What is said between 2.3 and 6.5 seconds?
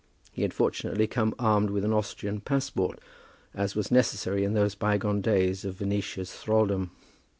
passport, as was necessary in those bygone days of Venetia's